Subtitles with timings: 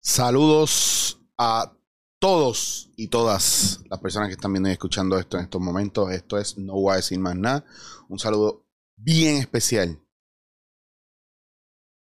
[0.00, 1.72] Saludos a
[2.18, 6.10] todos y todas las personas que están viendo y escuchando esto en estos momentos.
[6.10, 7.64] Esto es No Voy a decir más nada.
[8.08, 8.66] Un saludo
[8.96, 10.00] bien especial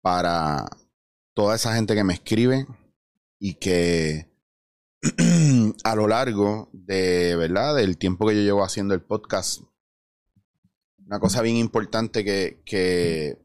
[0.02, 0.66] para
[1.34, 2.66] toda esa gente que me escribe
[3.38, 4.30] y que
[5.84, 7.76] a lo largo de, ¿verdad?
[7.76, 9.62] Del tiempo que yo llevo haciendo el podcast,
[11.04, 13.38] una cosa bien importante que, que,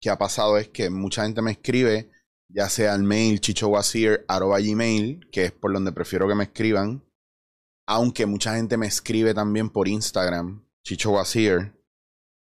[0.00, 2.11] que ha pasado es que mucha gente me escribe
[2.52, 7.02] ya sea al mail chichowasir.gmail, que es por donde prefiero que me escriban.
[7.86, 11.74] Aunque mucha gente me escribe también por Instagram, chichowasir.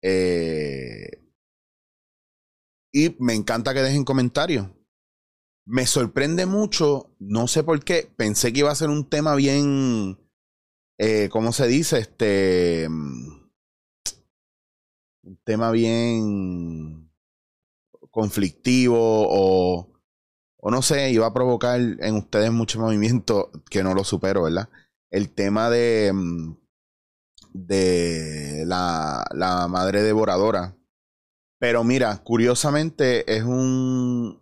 [0.03, 1.23] Eh,
[2.93, 4.69] y me encanta que dejen comentarios.
[5.65, 10.17] Me sorprende mucho, no sé por qué, pensé que iba a ser un tema bien,
[10.97, 11.99] eh, ¿cómo se dice?
[11.99, 13.51] Este, un
[15.43, 17.06] tema bien
[18.17, 19.93] conflictivo o,
[20.57, 24.69] o no sé, iba a provocar en ustedes mucho movimiento que no lo supero, ¿verdad?
[25.11, 26.55] El tema de, mm,
[27.53, 30.75] de la, la madre devoradora.
[31.59, 34.41] Pero mira, curiosamente es un,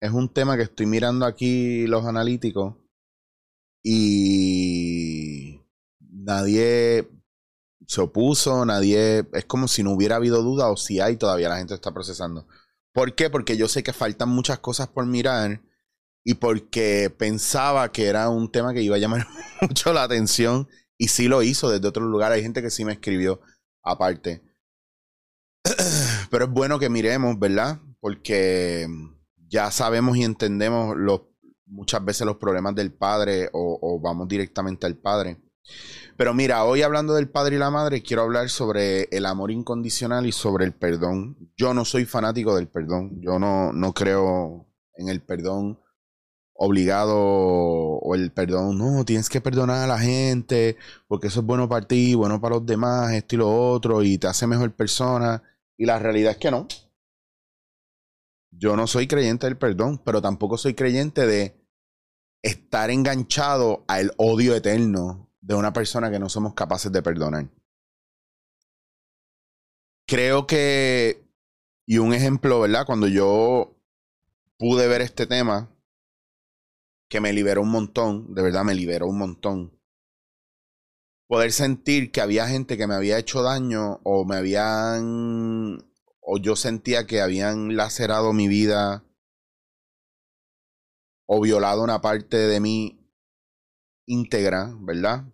[0.00, 2.76] es un tema que estoy mirando aquí los analíticos
[3.82, 5.60] y
[6.00, 7.06] nadie
[7.86, 11.58] se opuso, nadie, es como si no hubiera habido duda o si hay, todavía la
[11.58, 12.46] gente está procesando.
[12.92, 13.30] ¿Por qué?
[13.30, 15.62] Porque yo sé que faltan muchas cosas por mirar
[16.24, 19.26] y porque pensaba que era un tema que iba a llamar
[19.60, 20.68] mucho la atención
[20.98, 22.32] y sí lo hizo desde otro lugar.
[22.32, 23.40] Hay gente que sí me escribió
[23.82, 24.42] aparte.
[26.30, 27.80] Pero es bueno que miremos, ¿verdad?
[28.00, 28.86] Porque
[29.48, 30.96] ya sabemos y entendemos
[31.66, 35.38] muchas veces los problemas del padre o vamos directamente al padre.
[36.16, 40.26] Pero mira, hoy hablando del padre y la madre, quiero hablar sobre el amor incondicional
[40.26, 41.36] y sobre el perdón.
[41.56, 43.20] Yo no soy fanático del perdón.
[43.20, 45.80] Yo no, no creo en el perdón
[46.52, 48.76] obligado o el perdón.
[48.78, 50.76] No, tienes que perdonar a la gente
[51.08, 54.18] porque eso es bueno para ti, bueno para los demás, esto y lo otro, y
[54.18, 55.42] te hace mejor persona.
[55.78, 56.68] Y la realidad es que no.
[58.50, 61.56] Yo no soy creyente del perdón, pero tampoco soy creyente de
[62.42, 67.48] estar enganchado al odio eterno de una persona que no somos capaces de perdonar.
[70.06, 71.24] Creo que,
[71.86, 72.84] y un ejemplo, ¿verdad?
[72.84, 73.76] Cuando yo
[74.58, 75.70] pude ver este tema,
[77.08, 79.78] que me liberó un montón, de verdad me liberó un montón.
[81.26, 85.78] Poder sentir que había gente que me había hecho daño o me habían,
[86.20, 89.04] o yo sentía que habían lacerado mi vida
[91.26, 92.99] o violado una parte de mí
[94.10, 95.24] íntegra, ¿verdad?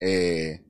[0.00, 0.64] Eh,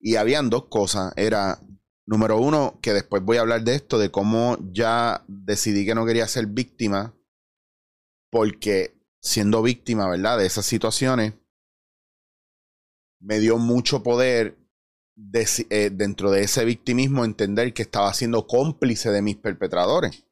[0.00, 1.12] y habían dos cosas.
[1.16, 1.60] Era,
[2.06, 6.04] número uno, que después voy a hablar de esto, de cómo ya decidí que no
[6.04, 7.14] quería ser víctima,
[8.30, 10.38] porque siendo víctima, ¿verdad?
[10.38, 11.34] De esas situaciones,
[13.20, 14.58] me dio mucho poder
[15.70, 20.24] eh, dentro de ese victimismo entender que estaba siendo cómplice de mis perpetradores.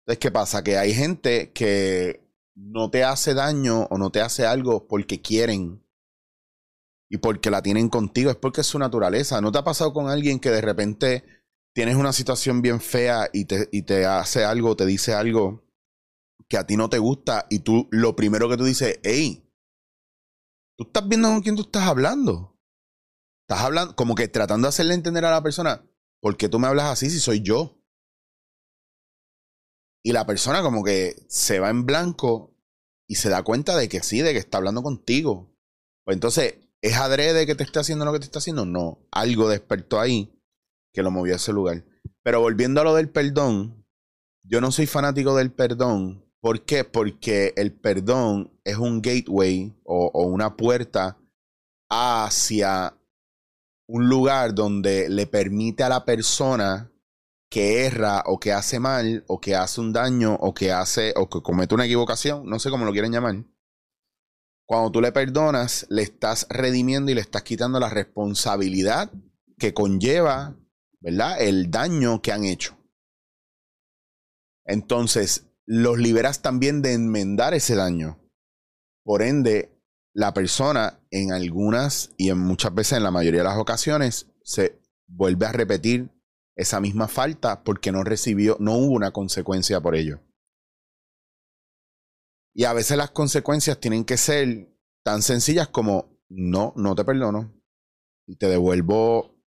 [0.00, 0.64] Entonces, ¿qué pasa?
[0.64, 5.84] Que hay gente que no te hace daño o no te hace algo porque quieren
[7.08, 9.40] y porque la tienen contigo, es porque es su naturaleza.
[9.40, 11.24] ¿No te ha pasado con alguien que de repente
[11.74, 15.64] tienes una situación bien fea y te, y te hace algo, te dice algo
[16.48, 19.48] que a ti no te gusta y tú lo primero que tú dices, hey,
[20.76, 22.56] tú estás viendo con quién tú estás hablando?
[23.42, 25.84] Estás hablando, como que tratando de hacerle entender a la persona,
[26.20, 27.79] ¿por qué tú me hablas así si soy yo?
[30.02, 32.56] Y la persona como que se va en blanco
[33.06, 35.52] y se da cuenta de que sí, de que está hablando contigo.
[36.04, 38.64] Pues entonces, ¿es adrede que te esté haciendo lo que te está haciendo?
[38.64, 40.32] No, algo despertó ahí
[40.92, 41.84] que lo movió a ese lugar.
[42.22, 43.86] Pero volviendo a lo del perdón,
[44.42, 46.24] yo no soy fanático del perdón.
[46.40, 46.84] ¿Por qué?
[46.84, 51.18] Porque el perdón es un gateway o, o una puerta
[51.90, 52.96] hacia
[53.88, 56.89] un lugar donde le permite a la persona
[57.50, 61.28] que erra o que hace mal o que hace un daño o que hace o
[61.28, 63.44] que comete una equivocación, no sé cómo lo quieren llamar.
[64.66, 69.12] Cuando tú le perdonas, le estás redimiendo y le estás quitando la responsabilidad
[69.58, 70.56] que conlleva,
[71.00, 71.42] ¿verdad?
[71.42, 72.78] El daño que han hecho.
[74.64, 78.20] Entonces, los liberas también de enmendar ese daño.
[79.02, 79.76] Por ende,
[80.14, 84.80] la persona en algunas y en muchas veces en la mayoría de las ocasiones se
[85.08, 86.10] vuelve a repetir
[86.56, 90.20] esa misma falta porque no recibió, no hubo una consecuencia por ello.
[92.54, 97.54] Y a veces las consecuencias tienen que ser tan sencillas como no, no te perdono
[98.26, 99.40] y te devuelvo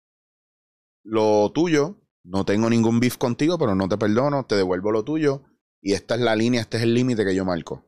[1.03, 1.99] lo tuyo.
[2.25, 5.43] No tengo ningún beef contigo, pero no te perdono, te devuelvo lo tuyo
[5.83, 7.85] y esta es la línea, este es el límite que yo marco.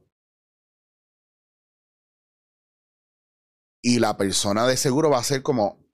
[3.81, 5.88] Y la persona de seguro va a ser como,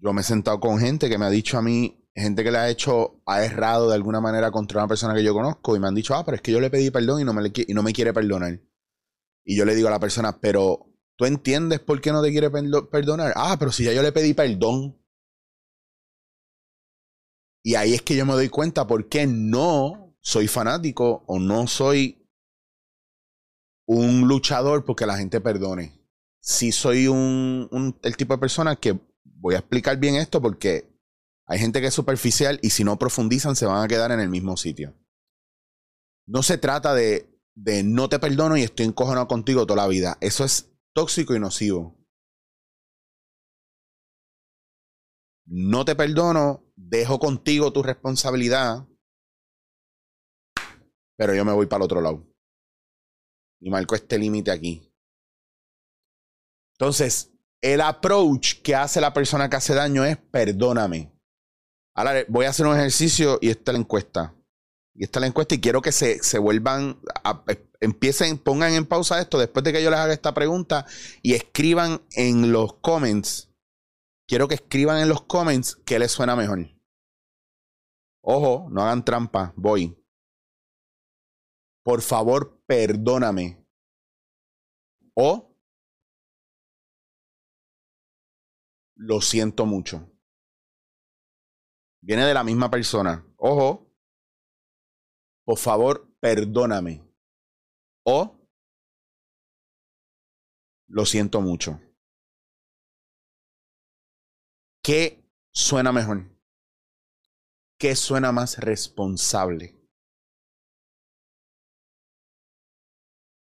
[0.00, 2.58] yo me he sentado con gente que me ha dicho a mí, gente que le
[2.58, 5.86] ha hecho, ha errado de alguna manera contra una persona que yo conozco y me
[5.86, 7.82] han dicho, ah, pero es que yo le pedí perdón y no me, y no
[7.82, 8.58] me quiere perdonar.
[9.44, 10.86] Y yo le digo a la persona, pero
[11.16, 13.32] ¿tú entiendes por qué no te quiere perdonar?
[13.36, 14.98] Ah, pero si ya yo le pedí perdón.
[17.62, 21.66] Y ahí es que yo me doy cuenta por qué no soy fanático o no
[21.66, 22.26] soy
[23.86, 26.00] un luchador porque la gente perdone.
[26.40, 30.95] Si soy un, el tipo de persona que voy a explicar bien esto porque
[31.46, 34.28] hay gente que es superficial y si no profundizan se van a quedar en el
[34.28, 34.94] mismo sitio.
[36.26, 40.18] No se trata de, de no te perdono y estoy encojonado contigo toda la vida.
[40.20, 41.96] Eso es tóxico y nocivo.
[45.46, 48.88] No te perdono, dejo contigo tu responsabilidad,
[51.16, 52.26] pero yo me voy para el otro lado.
[53.60, 54.92] Y marco este límite aquí.
[56.72, 57.32] Entonces,
[57.62, 61.15] el approach que hace la persona que hace daño es perdóname.
[61.96, 64.34] Ahora voy a hacer un ejercicio y esta es la encuesta.
[64.94, 67.00] Y esta es la encuesta y quiero que se, se vuelvan,
[67.80, 70.84] empiecen, pongan en pausa esto después de que yo les haga esta pregunta
[71.22, 73.50] y escriban en los comments.
[74.28, 76.68] Quiero que escriban en los comments qué les suena mejor.
[78.22, 79.96] Ojo, no hagan trampa, voy.
[81.82, 83.64] Por favor, perdóname.
[85.14, 85.56] O
[88.96, 90.10] lo siento mucho.
[92.06, 93.26] Viene de la misma persona.
[93.36, 93.84] Ojo.
[95.44, 97.02] Por favor, perdóname.
[98.04, 98.38] O
[100.86, 101.80] lo siento mucho.
[104.84, 105.20] ¿Qué
[105.52, 106.30] suena mejor?
[107.76, 109.74] ¿Qué suena más responsable?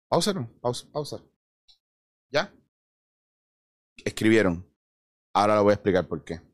[0.07, 1.23] Pausa, pausa, pausa.
[2.29, 2.53] ¿Ya?
[4.05, 4.63] Escribieron.
[5.33, 6.52] Ahora lo voy a explicar por qué.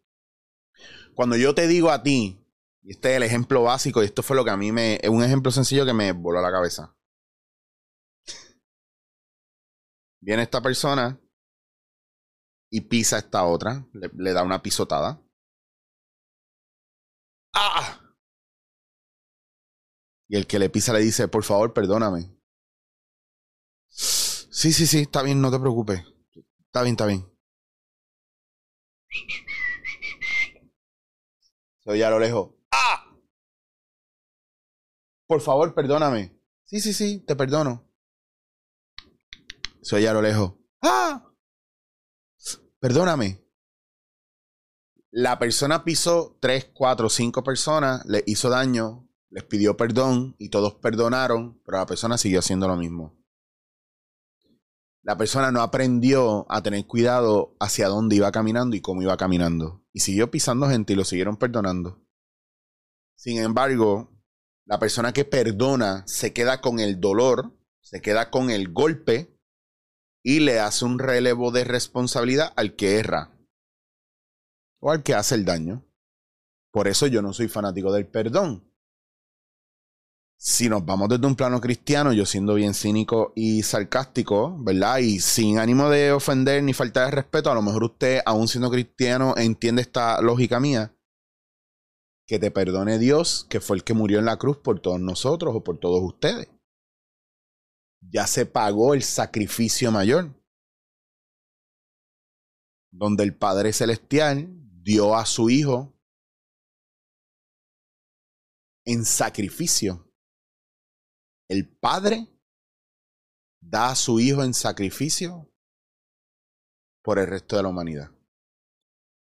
[1.20, 2.48] Cuando yo te digo a ti,
[2.82, 5.02] y este es el ejemplo básico, y esto fue lo que a mí me.
[5.04, 6.96] Es un ejemplo sencillo que me voló a la cabeza.
[10.22, 11.20] Viene esta persona
[12.72, 15.22] y pisa a esta otra, le, da una pisotada.
[17.54, 18.00] ¡Ah!
[20.30, 22.34] Y el que le pisa le dice, por favor, perdóname.
[23.90, 26.02] Sí, sí, sí, está bien, no te preocupes.
[26.68, 27.30] Está bien, está bien.
[31.90, 32.52] Soy a lo lejos.
[32.70, 33.18] ¡Ah!
[35.26, 36.40] Por favor, perdóname.
[36.64, 37.92] Sí, sí, sí, te perdono.
[39.82, 40.54] Soy a lo lejos.
[40.84, 41.34] ¡Ah!
[42.80, 43.44] Perdóname.
[45.10, 50.76] La persona pisó tres, cuatro, cinco personas, le hizo daño, les pidió perdón y todos
[50.76, 53.19] perdonaron, pero la persona siguió haciendo lo mismo.
[55.10, 59.84] La persona no aprendió a tener cuidado hacia dónde iba caminando y cómo iba caminando.
[59.92, 62.06] Y siguió pisando gente y lo siguieron perdonando.
[63.16, 64.12] Sin embargo,
[64.68, 69.36] la persona que perdona se queda con el dolor, se queda con el golpe
[70.22, 73.36] y le hace un relevo de responsabilidad al que erra
[74.80, 75.88] o al que hace el daño.
[76.72, 78.69] Por eso yo no soy fanático del perdón.
[80.42, 85.00] Si nos vamos desde un plano cristiano, yo siendo bien cínico y sarcástico, ¿verdad?
[85.00, 88.72] Y sin ánimo de ofender ni falta de respeto, a lo mejor usted, aún siendo
[88.72, 90.96] cristiano, entiende esta lógica mía.
[92.26, 95.54] Que te perdone Dios, que fue el que murió en la cruz por todos nosotros
[95.56, 96.48] o por todos ustedes
[98.02, 100.34] ya se pagó el sacrificio mayor,
[102.92, 104.48] donde el Padre Celestial
[104.82, 105.94] dio a su Hijo
[108.86, 110.09] en sacrificio.
[111.50, 112.28] El Padre
[113.60, 115.52] da a su Hijo en sacrificio
[117.04, 118.12] por el resto de la humanidad.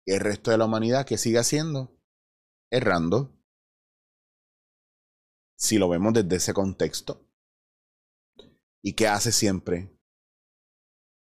[0.07, 2.01] Y el resto de la humanidad que sigue haciendo,
[2.71, 3.39] errando.
[5.59, 7.29] Si lo vemos desde ese contexto.
[8.83, 9.95] ¿Y qué hace siempre?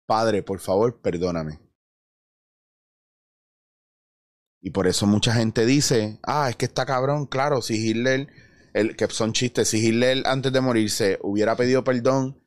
[0.05, 1.59] Padre, por favor, perdóname.
[4.61, 8.27] Y por eso mucha gente dice, ah, es que está cabrón, claro, si Hitler,
[8.95, 12.41] que son chistes, si Hitler antes de morirse hubiera pedido perdón,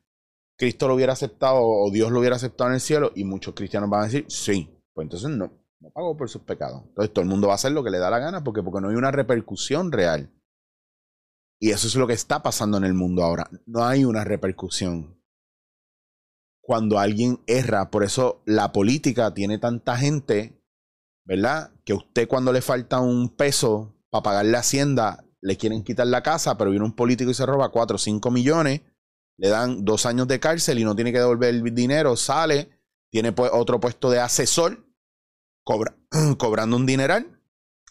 [0.57, 3.89] Cristo lo hubiera aceptado o Dios lo hubiera aceptado en el cielo, y muchos cristianos
[3.89, 6.83] van a decir, sí, pues entonces no, no pagó por sus pecados.
[6.87, 8.81] Entonces todo el mundo va a hacer lo que le da la gana porque, porque
[8.81, 10.31] no hay una repercusión real.
[11.59, 13.49] Y eso es lo que está pasando en el mundo ahora.
[13.65, 15.17] No hay una repercusión.
[16.61, 20.61] Cuando alguien erra, por eso la política tiene tanta gente,
[21.25, 21.71] ¿verdad?
[21.83, 26.23] Que usted cuando le falta un peso para pagar la hacienda, le quieren quitar la
[26.23, 28.81] casa, pero viene un político y se roba 4 o 5 millones,
[29.37, 32.69] le dan dos años de cárcel y no tiene que devolver el dinero, sale,
[33.11, 34.85] tiene otro puesto de asesor,
[36.37, 37.41] cobrando un dineral,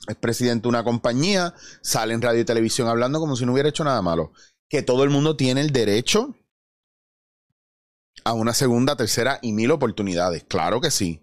[0.09, 3.69] es presidente de una compañía, sale en radio y televisión hablando como si no hubiera
[3.69, 4.33] hecho nada malo.
[4.69, 6.35] Que todo el mundo tiene el derecho
[8.25, 10.45] a una segunda, tercera y mil oportunidades.
[10.45, 11.21] Claro que sí.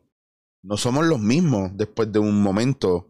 [0.61, 3.08] No somos los mismos después de un momento.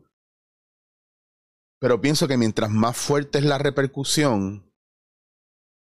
[1.79, 4.69] Pero pienso que mientras más fuerte es la repercusión,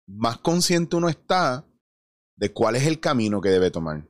[0.07, 1.67] más consciente uno está
[2.37, 4.07] de cuál es el camino que debe tomar.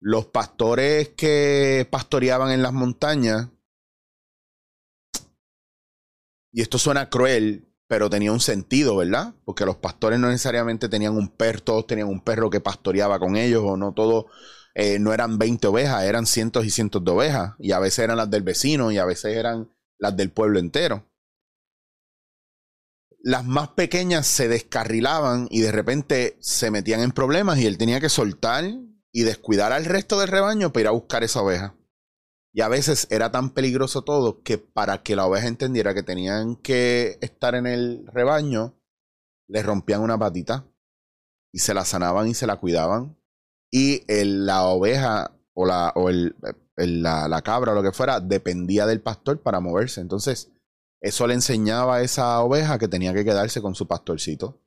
[0.00, 3.48] Los pastores que pastoreaban en las montañas,
[6.52, 9.34] y esto suena cruel, pero tenía un sentido, ¿verdad?
[9.44, 13.36] Porque los pastores no necesariamente tenían un perro, todos tenían un perro que pastoreaba con
[13.36, 14.26] ellos, o no todos,
[14.78, 18.18] eh, no eran 20 ovejas, eran cientos y cientos de ovejas, y a veces eran
[18.18, 21.10] las del vecino, y a veces eran las del pueblo entero.
[23.22, 28.00] Las más pequeñas se descarrilaban y de repente se metían en problemas y él tenía
[28.00, 28.66] que soltar
[29.10, 31.74] y descuidar al resto del rebaño para ir a buscar esa oveja.
[32.52, 36.54] Y a veces era tan peligroso todo que para que la oveja entendiera que tenían
[36.56, 38.78] que estar en el rebaño,
[39.48, 40.68] le rompían una patita
[41.50, 43.16] y se la sanaban y se la cuidaban.
[43.70, 46.36] Y la oveja o, la, o el,
[46.76, 50.00] la, la cabra o lo que fuera dependía del pastor para moverse.
[50.00, 50.52] Entonces,
[51.00, 54.60] eso le enseñaba a esa oveja que tenía que quedarse con su pastorcito.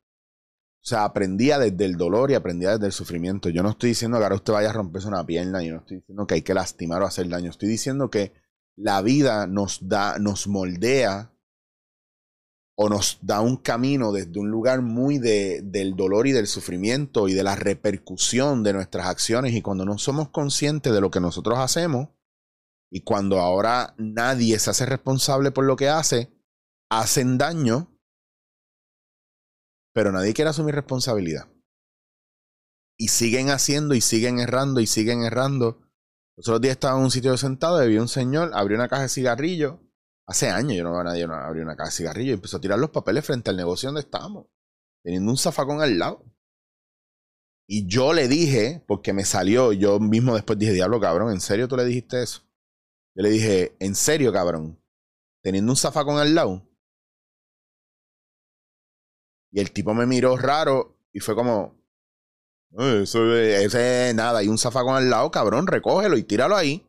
[0.81, 3.49] O sea, aprendía desde el dolor y aprendía desde el sufrimiento.
[3.49, 5.97] Yo no estoy diciendo que ahora usted vaya a romperse una pierna, yo no estoy
[5.97, 7.49] diciendo que hay que lastimar o hacer daño.
[7.49, 8.33] Estoy diciendo que
[8.77, 11.33] la vida nos da, nos moldea
[12.81, 17.27] o nos da un camino desde un lugar muy de, del dolor y del sufrimiento
[17.27, 19.53] y de la repercusión de nuestras acciones.
[19.53, 22.09] Y cuando no somos conscientes de lo que nosotros hacemos,
[22.89, 26.31] y cuando ahora nadie se hace responsable por lo que hace,
[26.89, 27.99] hacen daño
[29.93, 31.47] pero nadie quiere asumir responsabilidad.
[32.97, 35.81] Y siguen haciendo y siguen errando y siguen errando.
[36.37, 39.03] Los otros días estaba en un sitio sentado y vi un señor, abrió una caja
[39.03, 39.75] de cigarrillos.
[40.29, 42.61] Hace años yo no veo a nadie abrir una caja de cigarrillos y empezó a
[42.61, 44.45] tirar los papeles frente al negocio donde estábamos,
[45.01, 46.23] teniendo un zafacón al lado.
[47.67, 51.67] Y yo le dije, porque me salió, yo mismo después dije, diablo cabrón, ¿en serio
[51.67, 52.43] tú le dijiste eso?
[53.15, 54.79] Yo le dije, ¿en serio cabrón?
[55.41, 56.63] Teniendo un zafacón al lado.
[59.51, 61.75] Y el tipo me miró raro y fue como,
[62.77, 66.87] eso ese nada, hay un zafacón al lado, cabrón, recógelo y tíralo ahí.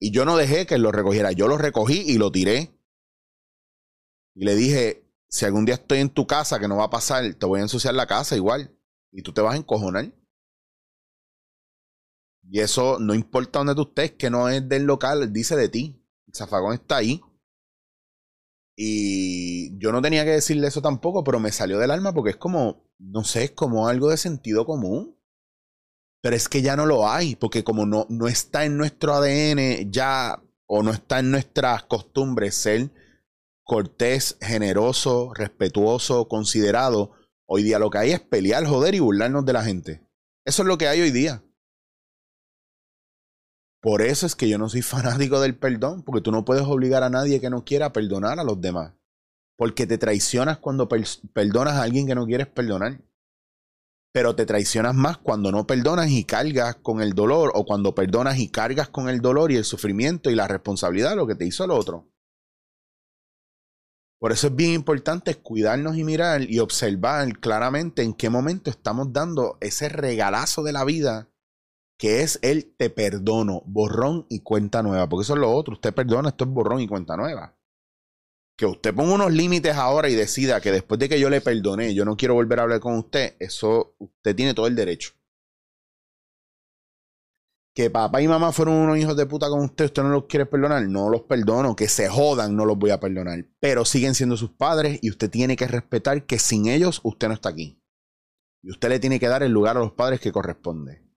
[0.00, 2.78] Y yo no dejé que lo recogiera, yo lo recogí y lo tiré.
[4.34, 7.34] Y le dije, si algún día estoy en tu casa, que no va a pasar,
[7.34, 8.76] te voy a ensuciar la casa igual.
[9.10, 10.12] Y tú te vas a encojonar.
[12.50, 16.02] Y eso no importa dónde tú estés, que no es del local, dice de ti.
[16.26, 17.20] El zafacón está ahí.
[18.76, 22.36] Y yo no tenía que decirle eso tampoco, pero me salió del alma porque es
[22.36, 25.17] como, no sé, es como algo de sentido común.
[26.20, 29.90] Pero es que ya no lo hay, porque como no, no está en nuestro ADN
[29.90, 32.90] ya, o no está en nuestras costumbres ser
[33.68, 37.12] cortés, generoso, respetuoso, considerado,
[37.46, 40.02] hoy día lo que hay es pelear, joder y burlarnos de la gente.
[40.44, 41.42] Eso es lo que hay hoy día.
[43.80, 47.02] Por eso es que yo no soy fanático del perdón, porque tú no puedes obligar
[47.02, 48.94] a nadie que no quiera perdonar a los demás.
[49.56, 53.00] Porque te traicionas cuando perdonas a alguien que no quieres perdonar.
[54.12, 58.38] Pero te traicionas más cuando no perdonas y cargas con el dolor, o cuando perdonas
[58.38, 61.46] y cargas con el dolor y el sufrimiento y la responsabilidad de lo que te
[61.46, 62.08] hizo el otro.
[64.18, 69.12] Por eso es bien importante cuidarnos y mirar y observar claramente en qué momento estamos
[69.12, 71.28] dando ese regalazo de la vida
[71.98, 75.92] que es el te perdono, borrón y cuenta nueva, porque eso es lo otro, usted
[75.92, 77.57] perdona, esto es borrón y cuenta nueva.
[78.58, 81.94] Que usted ponga unos límites ahora y decida que después de que yo le perdoné,
[81.94, 85.12] yo no quiero volver a hablar con usted, eso usted tiene todo el derecho.
[87.74, 90.44] Que papá y mamá fueron unos hijos de puta con usted, usted no los quiere
[90.44, 94.36] perdonar, no los perdono, que se jodan, no los voy a perdonar, pero siguen siendo
[94.36, 97.80] sus padres y usted tiene que respetar que sin ellos usted no está aquí.
[98.62, 101.08] Y usted le tiene que dar el lugar a los padres que corresponde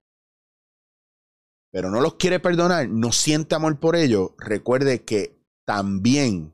[1.71, 6.53] pero no los quiere perdonar, no siente amor por ellos, recuerde que también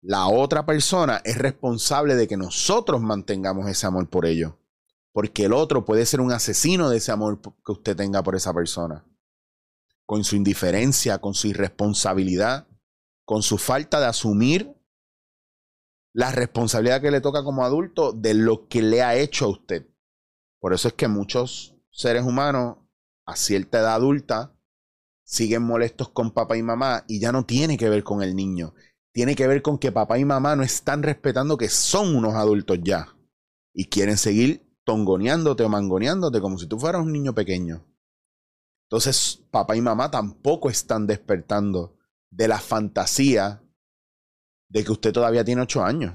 [0.00, 4.54] la otra persona es responsable de que nosotros mantengamos ese amor por ellos.
[5.12, 8.54] Porque el otro puede ser un asesino de ese amor que usted tenga por esa
[8.54, 9.04] persona.
[10.06, 12.68] Con su indiferencia, con su irresponsabilidad,
[13.24, 14.74] con su falta de asumir
[16.12, 19.88] la responsabilidad que le toca como adulto de lo que le ha hecho a usted.
[20.60, 22.78] Por eso es que muchos seres humanos
[23.26, 24.56] a cierta edad adulta
[25.24, 28.74] siguen molestos con papá y mamá y ya no tiene que ver con el niño.
[29.18, 32.78] Tiene que ver con que papá y mamá no están respetando que son unos adultos
[32.84, 33.16] ya
[33.74, 37.84] y quieren seguir tongoneándote o mangoneándote como si tú fueras un niño pequeño.
[38.84, 41.98] Entonces, papá y mamá tampoco están despertando
[42.30, 43.60] de la fantasía
[44.68, 46.14] de que usted todavía tiene ocho años.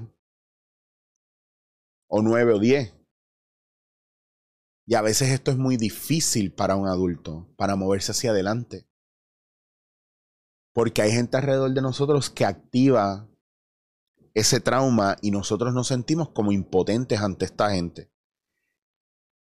[2.08, 2.94] O nueve o diez.
[4.86, 8.88] Y a veces esto es muy difícil para un adulto, para moverse hacia adelante.
[10.74, 13.28] Porque hay gente alrededor de nosotros que activa
[14.34, 18.12] ese trauma y nosotros nos sentimos como impotentes ante esta gente.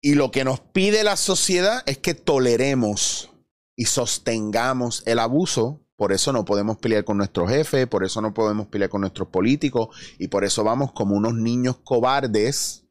[0.01, 3.31] Y lo que nos pide la sociedad es que toleremos
[3.75, 5.85] y sostengamos el abuso.
[5.95, 9.27] Por eso no podemos pelear con nuestro jefe, por eso no podemos pelear con nuestros
[9.27, 12.87] políticos y por eso vamos como unos niños cobardes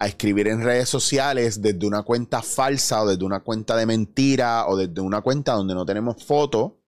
[0.00, 4.66] a escribir en redes sociales desde una cuenta falsa o desde una cuenta de mentira
[4.66, 6.83] o desde una cuenta donde no tenemos foto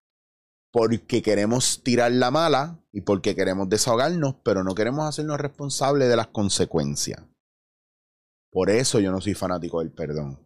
[0.76, 6.16] porque queremos tirar la mala y porque queremos desahogarnos, pero no queremos hacernos responsables de
[6.16, 7.24] las consecuencias.
[8.52, 10.38] Por eso yo no soy fanático del perdón.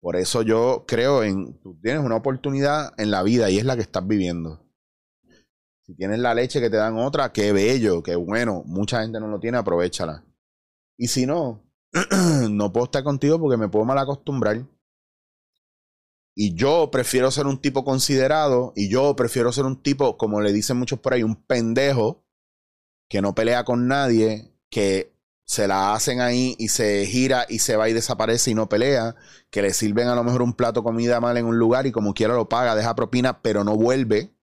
[0.00, 3.74] Por eso yo creo en, tú tienes una oportunidad en la vida y es la
[3.74, 4.64] que estás viviendo.
[5.82, 8.62] Si tienes la leche que te dan otra, qué bello, qué bueno.
[8.64, 10.24] Mucha gente no lo tiene, aprovechala.
[10.96, 11.64] Y si no,
[12.48, 14.64] no puedo estar contigo porque me puedo mal acostumbrar.
[16.34, 20.52] Y yo prefiero ser un tipo considerado y yo prefiero ser un tipo, como le
[20.52, 22.24] dicen muchos por ahí, un pendejo
[23.08, 27.76] que no pelea con nadie, que se la hacen ahí y se gira y se
[27.76, 29.14] va y desaparece y no pelea,
[29.50, 31.92] que le sirven a lo mejor un plato de comida mal en un lugar y
[31.92, 34.34] como quiera lo paga, deja propina, pero no vuelve.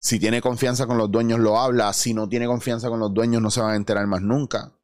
[0.00, 3.42] Si tiene confianza con los dueños lo habla, si no tiene confianza con los dueños
[3.42, 4.77] no se van a enterar más nunca.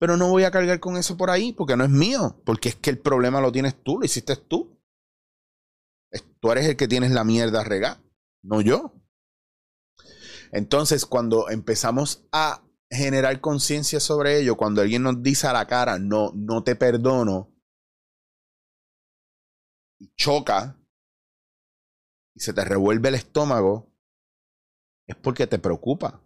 [0.00, 2.76] Pero no voy a cargar con eso por ahí porque no es mío, porque es
[2.76, 4.80] que el problema lo tienes tú, lo hiciste tú.
[6.40, 8.02] Tú eres el que tienes la mierda regada,
[8.42, 8.94] no yo.
[10.52, 15.98] Entonces, cuando empezamos a generar conciencia sobre ello, cuando alguien nos dice a la cara,
[15.98, 17.54] no, no te perdono,
[20.00, 20.80] y choca,
[22.34, 23.92] y se te revuelve el estómago,
[25.06, 26.22] es porque te preocupa.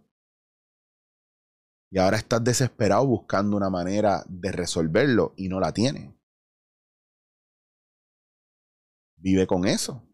[1.95, 6.13] Y ahora estás desesperado buscando una manera de resolverlo y no la tienes.
[9.15, 10.05] Vive con eso.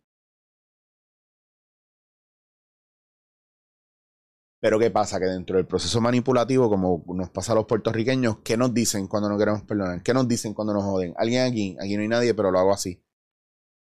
[4.60, 5.18] Pero ¿qué pasa?
[5.20, 9.28] Que dentro del proceso manipulativo, como nos pasa a los puertorriqueños, ¿qué nos dicen cuando
[9.28, 10.04] no queremos perdonar?
[10.04, 11.16] ¿Qué nos dicen cuando nos joden?
[11.18, 13.04] Alguien aquí, aquí no hay nadie, pero lo hago así.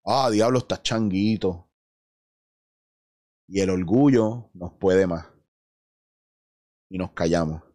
[0.04, 1.70] Ah, diablo, estás changuito.
[3.48, 5.28] Y el orgullo nos puede más.
[6.90, 7.71] Y nos callamos.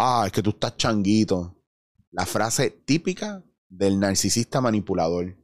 [0.00, 1.56] Ah, es que tú estás changuito.
[2.12, 5.36] La frase típica del narcisista manipulador.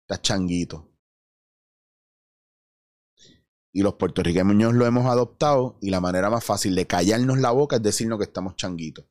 [0.00, 0.90] Estás changuito.
[3.72, 7.76] Y los puertorriqueños lo hemos adoptado y la manera más fácil de callarnos la boca
[7.76, 9.06] es decirnos que estamos changuitos.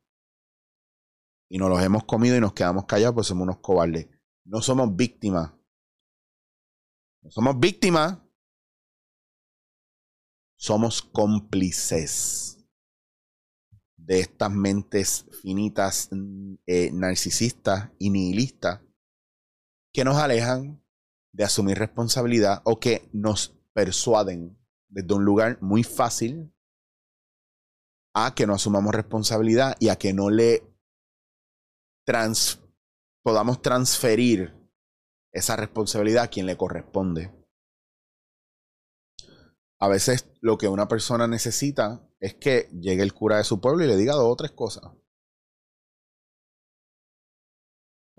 [1.48, 4.06] Y nos los hemos comido y nos quedamos callados pues somos unos cobardes.
[4.44, 5.50] No somos víctimas.
[7.22, 8.18] No somos víctimas
[10.60, 12.58] somos cómplices
[13.96, 16.10] de estas mentes finitas,
[16.66, 18.82] eh, narcisistas y nihilistas
[19.90, 20.84] que nos alejan
[21.32, 24.58] de asumir responsabilidad o que nos persuaden
[24.90, 26.52] desde un lugar muy fácil
[28.14, 30.62] a que no asumamos responsabilidad y a que no le
[33.22, 34.54] podamos transferir
[35.32, 37.39] esa responsabilidad a quien le corresponde
[39.80, 43.82] a veces lo que una persona necesita es que llegue el cura de su pueblo
[43.82, 44.84] y le diga dos o tres cosas.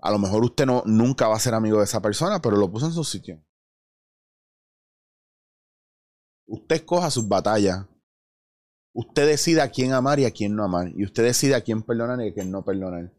[0.00, 2.70] A lo mejor usted no, nunca va a ser amigo de esa persona, pero lo
[2.70, 3.40] puso en su sitio.
[6.48, 7.86] Usted escoja sus batallas.
[8.92, 10.88] Usted decida a quién amar y a quién no amar.
[10.96, 13.14] Y usted decide a quién perdonar y a quién no perdonar.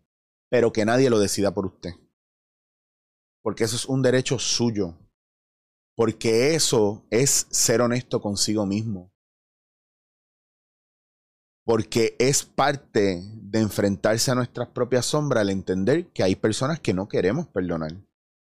[0.49, 1.91] Pero que nadie lo decida por usted.
[3.41, 4.99] Porque eso es un derecho suyo.
[5.95, 9.11] Porque eso es ser honesto consigo mismo.
[11.65, 16.93] Porque es parte de enfrentarse a nuestras propias sombras al entender que hay personas que
[16.93, 17.91] no queremos perdonar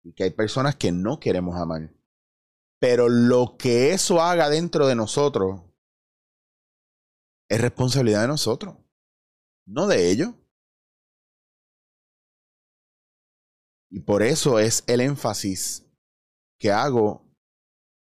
[0.04, 1.94] y que hay personas que no queremos amar.
[2.80, 5.62] Pero lo que eso haga dentro de nosotros
[7.50, 8.76] es responsabilidad de nosotros,
[9.66, 10.34] no de ellos.
[13.90, 15.86] Y por eso es el énfasis
[16.60, 17.25] que hago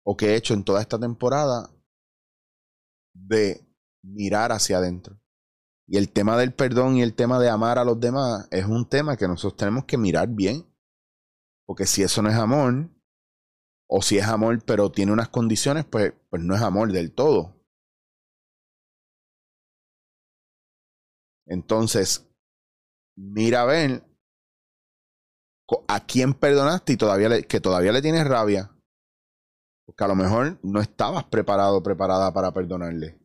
[0.03, 1.69] o que he hecho en toda esta temporada
[3.13, 3.65] de
[4.03, 5.19] mirar hacia adentro.
[5.87, 8.87] Y el tema del perdón y el tema de amar a los demás es un
[8.87, 10.65] tema que nosotros tenemos que mirar bien.
[11.65, 12.89] Porque si eso no es amor,
[13.87, 17.61] o si es amor pero tiene unas condiciones, pues, pues no es amor del todo.
[21.45, 22.25] Entonces,
[23.17, 24.05] mira a ver
[25.87, 28.71] a quién perdonaste y todavía que todavía le tienes rabia.
[29.91, 33.19] Porque a lo mejor no estabas preparado preparada para perdonarle.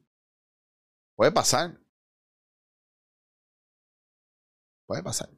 [1.15, 1.79] Puede pasar.
[4.85, 5.29] Puede pasar.